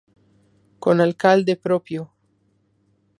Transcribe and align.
Con 0.83 0.99
alcalde 0.99 1.53
propio. 1.65 2.01